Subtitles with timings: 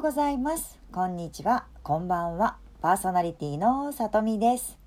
[0.00, 0.78] うございます。
[0.92, 1.66] こんにちは。
[1.82, 2.56] こんばんは。
[2.80, 4.78] パーソナリティのさとみです。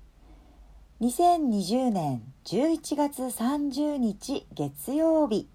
[1.00, 5.48] 2020年11月30日月曜日。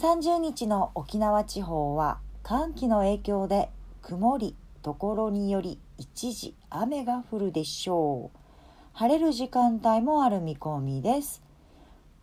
[0.00, 3.70] 30日の沖縄地方は寒気の影響で
[4.02, 8.38] 曇りところにより一時雨が降るでしょう。
[8.92, 11.42] 晴れる時間帯もある見込みです。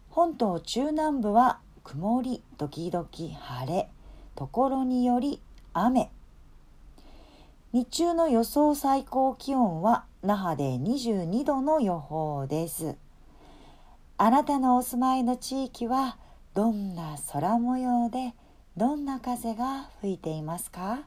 [0.10, 3.90] 本島中南部は曇り時々晴れ。
[4.36, 5.42] ところにより
[5.74, 6.10] 雨。
[7.72, 12.96] 日中の予想最高気温は那覇で22度の予報です。
[14.18, 16.18] あなたのお住まいの地域は
[16.54, 18.34] どんな空模様で
[18.78, 21.00] どんな風が吹いていますか？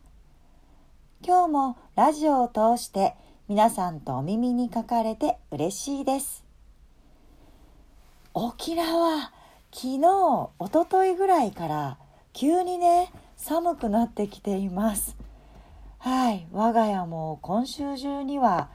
[1.24, 3.14] 今日もラジオを通して
[3.48, 6.44] 皆さんとお耳にかかれて嬉しいです。
[8.34, 9.32] 沖縄
[9.72, 11.98] 昨日おとといぐらいから
[12.32, 15.16] 急にね寒くなってきています。
[15.98, 16.46] はい。
[16.52, 18.68] 我が家も今週中には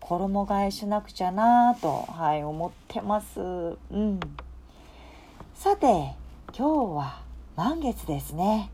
[0.00, 3.40] 衣替えしなくちゃなとはい思ってます。
[3.40, 3.42] う
[3.96, 4.20] ん。
[5.54, 6.14] さて
[6.56, 7.22] 今日は
[7.56, 8.70] 満月ですね。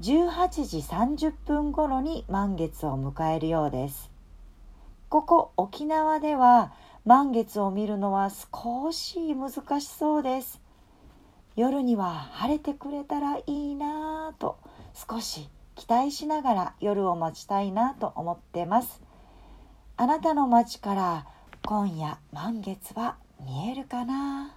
[0.00, 4.10] 18時30分頃に満月を迎えるようです。
[5.08, 6.72] ここ沖縄では
[7.04, 10.61] 満月を見るのは少し難しそうです。
[11.54, 14.58] 夜には晴れてくれたらいいなぁと
[15.08, 19.02] 少し期待しながら夜を待ちたいなと思ってます。
[19.96, 21.26] あなたの街から
[21.64, 24.54] 今夜満月は見えるかな？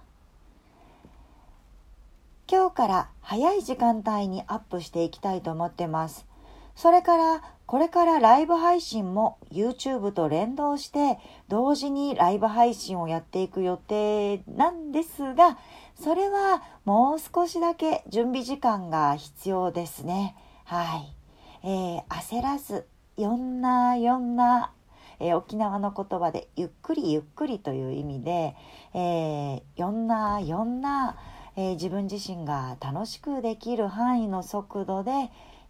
[2.50, 6.26] 今日から早い時間帯にアップしていきたいと思ってます。
[6.74, 15.58] それからこれからライブ配信も YouTube と連動して同時にライブ配信をやっていく予定なんですが
[16.00, 20.36] それはもう少しだけ準備時間が必要ですね。
[20.64, 21.14] はい、
[21.62, 22.86] えー、焦らず
[23.16, 24.72] よんなよんな、
[25.20, 28.54] えー、沖縄の言葉でゆっくりゆっくりという意味で、
[28.94, 31.16] えー、よんなよんな
[31.58, 35.10] えー、自分自身が楽しくできる範囲の速度で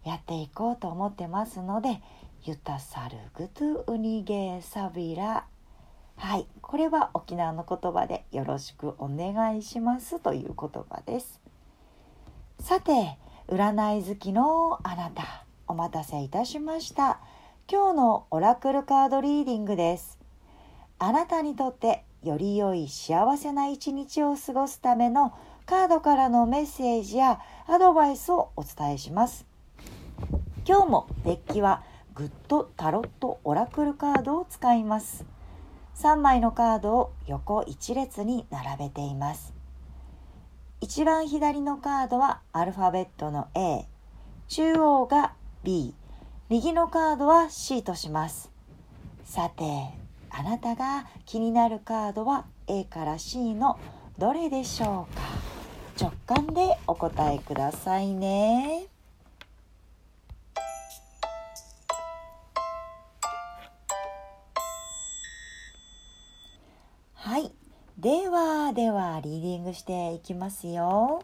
[0.03, 2.01] やっていこうと思ってますので
[2.43, 5.45] ユタサルグトゥウニゲーサビラ
[6.17, 6.47] はい。
[6.61, 11.39] これは沖縄の言葉でよろしくお願いしますという言葉です。
[12.59, 13.17] さて
[13.47, 17.19] 占い好きのあなたお待たせいたしました。
[17.71, 20.17] 今日のオラクルカードリーディングです。
[20.99, 25.33] あなたにとってより良い幸せな一日を過ごすための
[25.67, 29.45] カードからのメッセージやアドバイスをお伝えします。
[30.67, 31.83] 今日もデッキは
[32.15, 35.36] グッドタロットオラクルカードを使います。
[35.99, 39.51] 3枚のカードを横一列に並べています。
[40.79, 43.87] 一番左のカードはアルファベットの A
[44.47, 45.95] 中央が B
[46.49, 48.51] 右のカードは C とします。
[49.23, 49.63] さて
[50.29, 53.79] あなたが気になるカードは A から C の
[54.19, 55.21] どれでしょうか？
[55.99, 58.85] 直感でお答えくださいね。
[68.07, 71.23] では、では、リーディングしていきますよ。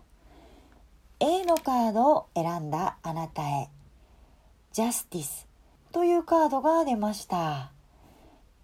[1.21, 3.69] A のカードを選んだあなたへ、
[4.73, 5.47] ジャスティス
[5.93, 7.71] というカードが出ました。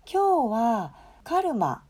[0.06, 0.94] 今日は
[1.24, 1.81] カルマ、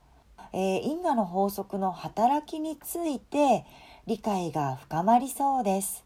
[0.53, 3.65] えー、因果の法則の働きについて
[4.05, 6.05] 理解が深まりそうです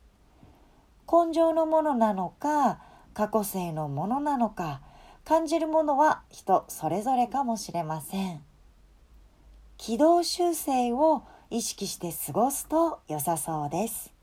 [1.05, 2.79] 根性のものなのか
[3.13, 4.79] 過去性のものなのか
[5.25, 8.41] 感じるものは人それぞれかもしれません
[9.77, 14.13] 軌道修正を意識して過ごすと良さそうです。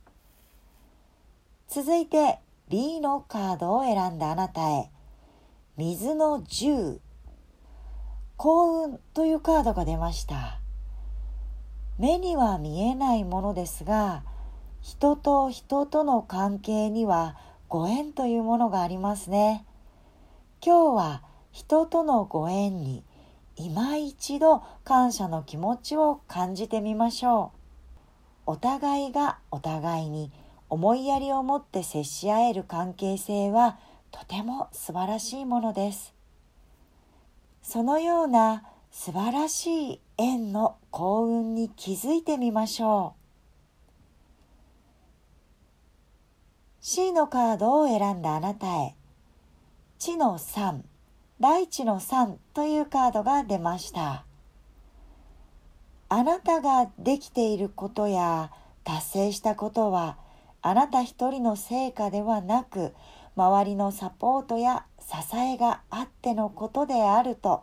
[1.69, 2.39] 続いて
[2.69, 4.91] B のカードを選んだあなたへ。
[5.77, 6.99] 水の10
[8.37, 10.61] 幸運というカードが出ました。
[11.99, 14.25] 目には見えないものですが
[14.81, 17.37] 人と人との関係には
[17.69, 19.67] ご縁というものがありますね。
[20.65, 21.23] 今日は
[21.53, 23.05] 人とのご縁に
[23.57, 27.53] 今一度感謝の気持ちを感じてみましょ
[28.47, 28.53] う。
[28.53, 30.33] お互いがお互いに
[30.69, 33.79] 思いやりを持って接し合える関係性は
[34.11, 36.15] とても素晴らしいものです。
[37.63, 43.21] そのような素晴らしい縁の幸運に気づいてみましょう。
[46.81, 48.97] C のカードを選んだあなたへ。
[49.99, 50.81] 地の3
[51.41, 54.27] 大地の3というカードが出ました。
[56.11, 58.51] あなたができていることや
[58.85, 60.19] 達成したことは
[60.61, 62.93] あなた一人の成果ではなく
[63.37, 67.63] 周りのサポートや支えがあってのことであると。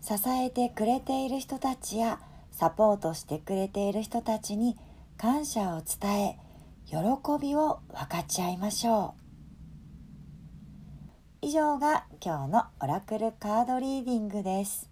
[0.00, 2.20] 支えてくれている人たちや
[2.52, 4.78] サポートしてくれている人たちに
[5.18, 6.38] 感謝を伝え
[6.86, 6.96] 喜
[7.38, 9.27] びを分かち合いましょう。
[11.40, 14.90] 以上が今日のオラクルカードリーディングです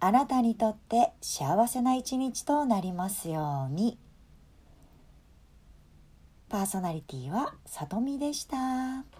[0.00, 3.96] あなたにとって幸せな一日となりますように
[6.48, 9.13] パーソナリティはさとみでした。